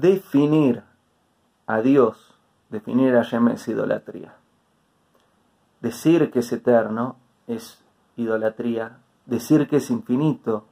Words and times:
definir 0.00 0.82
a 1.66 1.80
Dios, 1.80 2.34
definir 2.68 3.16
a 3.16 3.22
Yem 3.22 3.48
es 3.48 3.68
idolatría. 3.68 4.34
Decir 5.80 6.30
que 6.30 6.40
es 6.40 6.52
eterno 6.52 7.16
es 7.46 7.82
idolatría. 8.16 8.98
Decir 9.26 9.68
que 9.68 9.76
es 9.76 9.90
infinito 9.90 10.64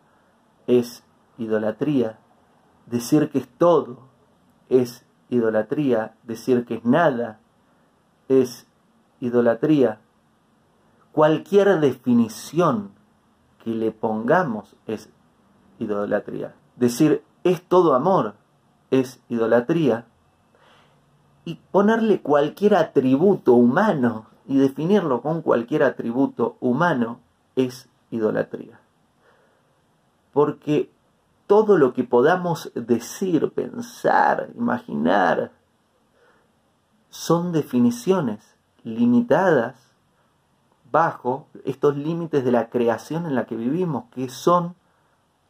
es 0.67 1.03
idolatría. 1.39 2.19
Decir 2.87 3.31
que 3.31 3.39
es 3.39 3.49
todo 3.49 3.99
es 4.69 5.05
idolatría. 5.31 6.15
Decir 6.25 6.65
que 6.67 6.77
es 6.77 6.85
nada 6.85 7.41
es 8.29 8.67
idolatría. 9.21 10.01
Cualquier 11.13 11.81
definición 11.81 12.91
que 13.65 13.71
le 13.71 13.93
pongamos 13.93 14.77
es 14.87 15.11
idolatría. 15.79 16.55
Decir 16.77 17.25
es 17.45 17.63
todo 17.63 17.95
amor 17.95 18.35
es 18.91 19.21
idolatría. 19.29 20.07
Y 21.45 21.57
ponerle 21.71 22.21
cualquier 22.21 22.75
atributo 22.75 23.55
humano 23.55 24.27
y 24.47 24.59
definirlo 24.59 25.23
con 25.23 25.43
cualquier 25.43 25.83
atributo 25.83 26.57
humano 26.61 27.21
es 27.57 27.89
idolatría. 28.11 28.81
Porque 30.33 30.91
todo 31.47 31.79
lo 31.79 31.95
que 31.95 32.05
podamos 32.05 32.71
decir, 32.75 33.51
pensar, 33.53 34.51
imaginar, 34.55 35.53
son 37.11 37.53
definiciones 37.53 38.55
limitadas 38.85 39.75
bajo 40.91 41.47
estos 41.65 41.97
límites 41.97 42.45
de 42.45 42.53
la 42.53 42.71
creación 42.71 43.27
en 43.27 43.35
la 43.35 43.47
que 43.47 43.57
vivimos, 43.57 44.05
que 44.15 44.29
son, 44.29 44.75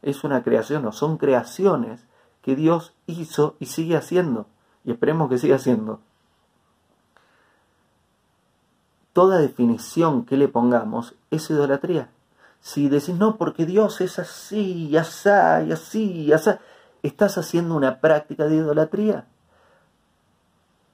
es 0.01 0.23
una 0.23 0.43
creación 0.43 0.85
o 0.85 0.91
son 0.91 1.17
creaciones 1.17 2.05
que 2.41 2.55
Dios 2.55 2.93
hizo 3.05 3.55
y 3.59 3.65
sigue 3.67 3.95
haciendo, 3.95 4.47
y 4.83 4.91
esperemos 4.91 5.29
que 5.29 5.37
siga 5.37 5.57
haciendo. 5.57 5.99
Toda 9.13 9.39
definición 9.39 10.25
que 10.25 10.37
le 10.37 10.47
pongamos 10.47 11.15
es 11.31 11.49
idolatría. 11.49 12.09
Si 12.61 12.89
decís, 12.89 13.15
no, 13.15 13.37
porque 13.37 13.65
Dios 13.65 14.01
es 14.01 14.19
así, 14.19 14.87
y 14.87 14.97
así, 14.97 15.29
y 15.67 15.71
así, 15.71 16.11
y 16.23 16.31
así, 16.33 16.51
estás 17.03 17.37
haciendo 17.37 17.75
una 17.75 17.99
práctica 17.99 18.45
de 18.45 18.57
idolatría. 18.57 19.25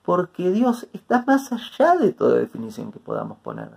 Porque 0.03 0.51
Dios 0.51 0.87
está 0.93 1.23
más 1.25 1.51
allá 1.51 1.95
de 1.95 2.13
toda 2.13 2.39
definición 2.39 2.91
que 2.91 2.99
podamos 2.99 3.39
poner. 3.39 3.69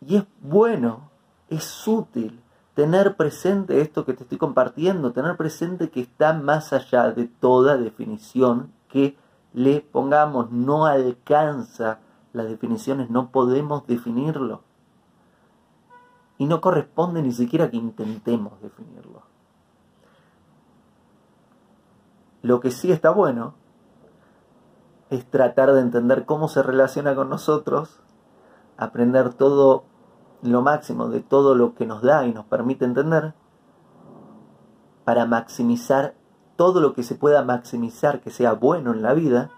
Y 0.00 0.16
es 0.16 0.24
bueno, 0.40 1.10
es 1.48 1.86
útil 1.86 2.40
tener 2.74 3.16
presente 3.16 3.80
esto 3.80 4.04
que 4.04 4.14
te 4.14 4.22
estoy 4.22 4.38
compartiendo, 4.38 5.12
tener 5.12 5.36
presente 5.36 5.90
que 5.90 6.00
está 6.00 6.32
más 6.32 6.72
allá 6.72 7.10
de 7.10 7.26
toda 7.26 7.76
definición 7.76 8.72
que 8.88 9.16
le 9.52 9.80
pongamos, 9.80 10.50
no 10.50 10.86
alcanza 10.86 12.00
las 12.32 12.48
definiciones, 12.48 13.10
no 13.10 13.30
podemos 13.30 13.86
definirlo. 13.86 14.62
Y 16.38 16.46
no 16.46 16.60
corresponde 16.60 17.22
ni 17.22 17.32
siquiera 17.32 17.70
que 17.70 17.76
intentemos 17.76 18.60
definirlo. 18.60 19.22
Lo 22.40 22.60
que 22.60 22.70
sí 22.70 22.90
está 22.90 23.10
bueno 23.10 23.54
es 25.10 25.26
tratar 25.26 25.72
de 25.72 25.80
entender 25.80 26.24
cómo 26.24 26.48
se 26.48 26.62
relaciona 26.62 27.14
con 27.14 27.28
nosotros, 27.28 28.00
aprender 28.78 29.34
todo 29.34 29.84
lo 30.42 30.60
máximo 30.62 31.08
de 31.08 31.20
todo 31.20 31.54
lo 31.54 31.74
que 31.74 31.86
nos 31.86 32.02
da 32.02 32.26
y 32.26 32.32
nos 32.32 32.44
permite 32.46 32.84
entender, 32.84 33.34
para 35.04 35.24
maximizar 35.24 36.14
todo 36.56 36.80
lo 36.80 36.94
que 36.94 37.02
se 37.02 37.14
pueda 37.14 37.42
maximizar 37.42 38.20
que 38.20 38.30
sea 38.30 38.52
bueno 38.52 38.92
en 38.92 39.02
la 39.02 39.14
vida, 39.14 39.50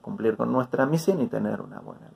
cumplir 0.00 0.36
con 0.36 0.52
nuestra 0.52 0.86
misión 0.86 1.20
y 1.22 1.26
tener 1.26 1.60
una 1.60 1.80
buena 1.80 2.08
vida. 2.08 2.14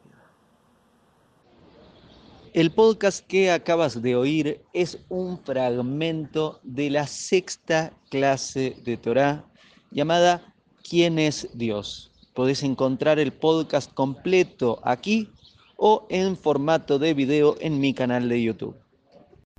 El 2.55 2.73
podcast 2.73 3.27
que 3.27 3.51
acabas 3.51 4.01
de 4.03 4.17
oír 4.17 4.65
es 4.73 5.05
un 5.09 5.39
fragmento 5.39 6.61
de 6.63 6.91
la 6.91 7.07
sexta 7.07 7.93
clase 8.11 8.77
de 8.85 8.97
Torah 8.97 9.45
llamada 9.91 10.55
¿Quién 10.89 11.19
es 11.19 11.49
Dios? 11.55 12.11
Podés 12.35 12.63
encontrar 12.63 13.19
el 13.19 13.33
podcast 13.33 13.93
completo 13.93 14.81
aquí 14.83 15.31
o 15.79 16.07
en 16.11 16.37
formato 16.37 16.99
de 16.99 17.15
video 17.15 17.57
en 17.61 17.81
mi 17.81 17.95
canal 17.95 18.29
de 18.29 18.43
YouTube. 18.43 18.77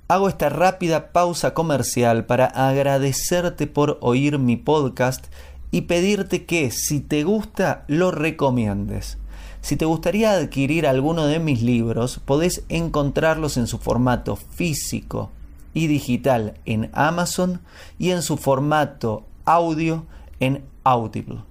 Hago 0.10 0.28
esta 0.28 0.50
rápida 0.50 1.12
pausa 1.12 1.54
comercial 1.54 2.26
para 2.26 2.46
agradecerte 2.46 3.68
por 3.68 3.98
oír 4.02 4.38
mi 4.38 4.58
podcast 4.58 5.28
y 5.72 5.82
pedirte 5.82 6.46
que 6.46 6.72
si 6.72 7.00
te 7.00 7.24
gusta 7.24 7.86
lo 7.88 8.12
recomiendes. 8.12 9.18
Si 9.62 9.76
te 9.76 9.86
gustaría 9.86 10.32
adquirir 10.32 10.88
alguno 10.88 11.26
de 11.26 11.40
mis 11.40 11.62
libros, 11.62 12.20
podés 12.26 12.64
encontrarlos 12.70 13.58
en 13.58 13.68
su 13.68 13.78
formato 13.78 14.36
físico 14.36 15.32
y 15.74 15.88
digital 15.88 16.56
en 16.66 16.90
Amazon 16.94 17.62
y 17.98 18.12
en 18.12 18.22
su 18.22 18.38
formato 18.38 19.24
audio 19.46 20.06
en 20.40 20.64
Audible. 20.84 21.44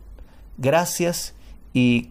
Gracias 0.58 1.34
y 1.72 2.10